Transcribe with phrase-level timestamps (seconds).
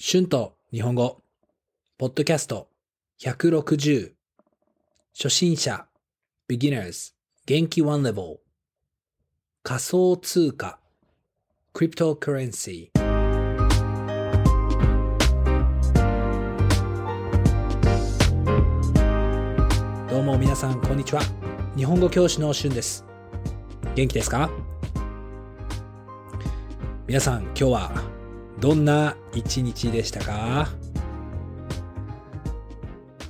[0.00, 1.24] 春と日本語、
[1.98, 2.68] ポッドキャスト。
[3.20, 4.12] 160、
[5.12, 5.88] 初心者、
[6.48, 7.14] beginners、
[7.46, 8.36] 元気 one level、
[9.64, 10.78] 仮想通貨、
[11.74, 12.90] cryptocurrency。
[20.08, 21.22] どうも皆さん、こんにちは。
[21.76, 23.04] 日本語教師の春です。
[23.96, 24.48] 元気ですか？
[27.08, 28.17] 皆さん、今日は
[28.60, 30.68] どんな一日でしたか？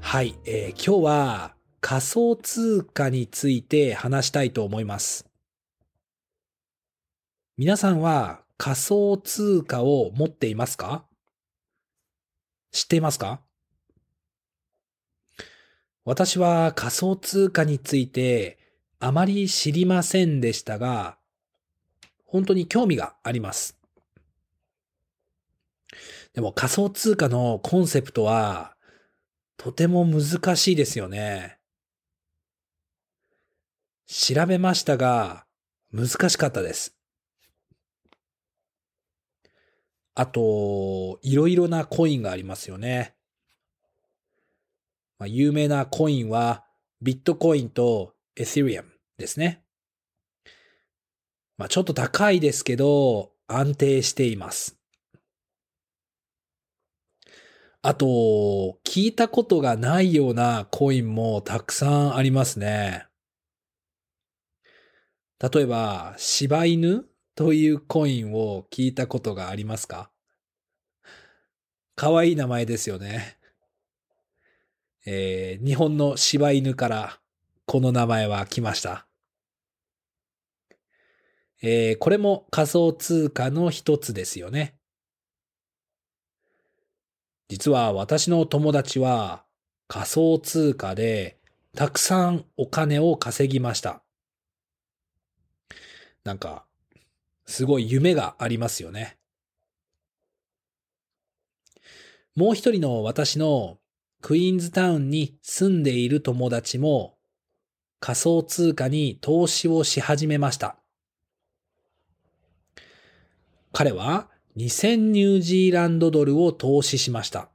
[0.00, 5.26] はい、えー今日は仮想通貨について話したいと思います。
[7.56, 11.04] 皆さんは仮想通貨を持っていますか？
[12.70, 13.40] 知っていますか？
[16.04, 18.58] 私は仮想通貨について
[19.00, 21.18] あまり知りませんでしたが、
[22.24, 23.76] 本当に興味があります。
[26.36, 28.76] でも仮想通貨のコンセプトは
[29.56, 31.58] とても難しいですよね。
[34.06, 35.46] 調べましたが
[35.90, 36.94] 難しかったです。
[40.14, 43.14] あと、いろいろなコインがありますよね。
[45.18, 46.66] まあ、有名なコインは
[47.00, 49.62] ビットコインとエセリアムですね。
[51.56, 54.76] まあ、ちょっと高いですけど安定しています。
[57.88, 63.06] あと、聞いたことがないようなコインもたくさんありますね。
[65.38, 67.04] 例えば、柴犬
[67.36, 70.10] というコインを聞いたことがありますか？
[71.94, 73.38] かわいい名前ですよね。
[75.06, 77.20] えー日本の柴犬から
[77.66, 79.06] この名前は来ました。
[81.62, 84.75] えーこれも仮想通貨の一つですよね。
[87.48, 89.44] 実は私の友達は
[89.88, 91.38] 仮想通貨で
[91.76, 94.02] たくさんお金を稼ぎました。
[96.24, 96.64] なんか、
[97.44, 99.16] すごい夢がありますよね。
[102.34, 103.78] もう一人の私の
[104.20, 107.16] クイーンズタウンに住んでいる友達も
[108.00, 110.76] 仮想通貨に投資をし始めました。
[113.72, 117.50] 彼は2000ニュージーランドドルを投資しました。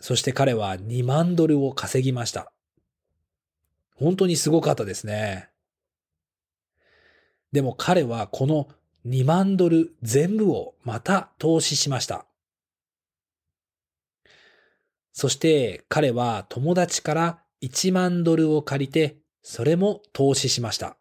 [0.00, 2.52] そして彼は2万ドルを稼ぎました。
[3.94, 5.48] 本当にすごかったですね。
[7.52, 8.68] でも彼はこの
[9.06, 12.24] 2万ドル全部をまた投資しました。
[15.12, 20.96] そして彼は友達から1万ドルを借りてそれも投資しました。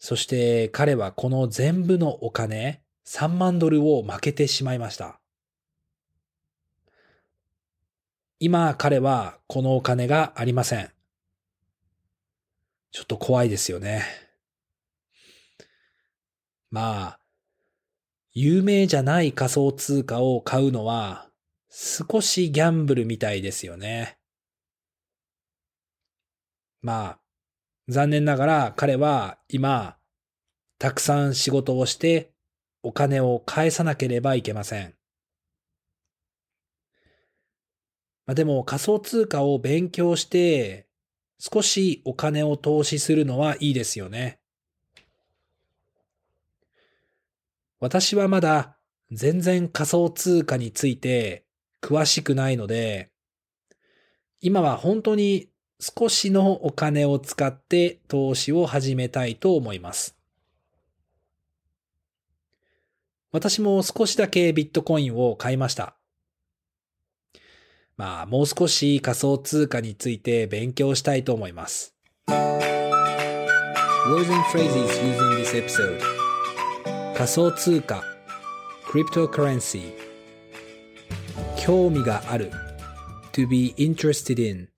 [0.00, 5.20] そして彼はこの全部のお金3万ドルを負けてしまいました。
[8.38, 10.90] 今彼はこのお金がありません。
[12.92, 14.02] ちょっと怖いですよね。
[16.70, 17.20] まあ、
[18.32, 21.28] 有名じゃない仮想通貨を買うのは
[21.68, 24.18] 少しギャンブルみたいですよね。
[26.80, 27.19] まあ、
[27.88, 29.96] 残念ながら彼は今、
[30.78, 32.32] たくさん仕事をして
[32.82, 34.94] お金を返さなければいけません。
[38.26, 40.86] まあ、でも仮想通貨を勉強して
[41.38, 44.40] 少しお金を投資するのはいいですよね。
[47.80, 48.76] 私はまだ
[49.10, 51.44] 全然仮想通貨について
[51.82, 53.10] 詳しくないので、
[54.40, 55.49] 今は本当に
[55.80, 60.14] 少しのお金を使って投資を始めたいと思います。
[63.32, 65.96] 私も少しだけビットコインを買いました。
[67.96, 71.94] まあ、もう少し仮想通貨について勉強したいと思います。
[72.28, 76.00] Words and phrases using this episode
[77.14, 78.02] 仮想通貨
[78.86, 79.92] cryptocurrency
[81.58, 82.50] 興味がある
[83.32, 84.69] to be interested in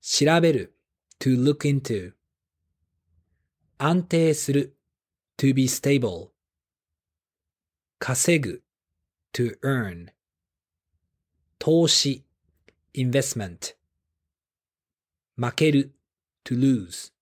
[0.00, 0.76] 調べる
[1.18, 2.14] to look into
[3.78, 4.76] 安定する
[5.36, 6.30] to be stable
[7.98, 8.62] 稼ぐ
[9.32, 10.12] to earn
[11.58, 12.24] 投資
[12.94, 13.74] investment
[15.36, 15.94] 負ける
[16.44, 17.12] to lose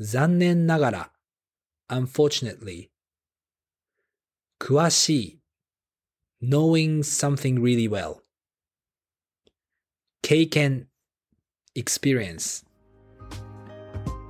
[0.00, 1.12] 残念ながら
[1.88, 2.90] unfortunately
[4.58, 5.40] 詳しい
[6.42, 8.22] knowing something really well
[10.20, 10.87] 経験
[11.75, 12.65] Experience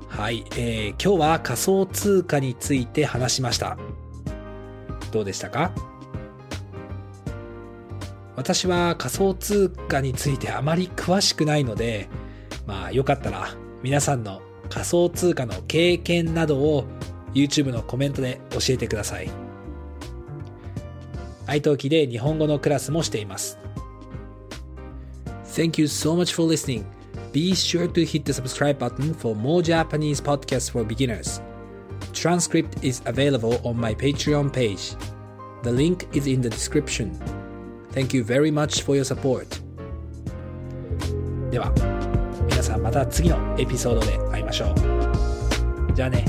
[0.08, 3.78] はい、えー、今日は仮想通貨について話しました。
[5.12, 5.72] どうでしたか？
[8.36, 12.10] 私は仮想通貨についてあまり詳しくないので、
[12.66, 16.86] まあよかったら皆さんの仮想通貨の経験などを
[17.34, 19.30] YouTube のコメントで教えてください。
[21.48, 23.58] iTalki で日本語のクラスもしています。
[25.46, 26.84] Thank you so much for listening.
[27.33, 31.41] Be sure to hit the subscribe button for more Japanese podcasts for beginners.
[32.12, 34.95] Transcript is available on my Patreon page.
[35.62, 37.15] The link is in the description.
[37.91, 39.61] Thank you very much for your support.
[41.51, 41.73] では、
[42.49, 45.95] 皆さんまた次のエピソードで会いましょう。
[45.95, 46.25] じゃあね。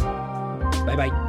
[0.85, 1.28] バイバイ。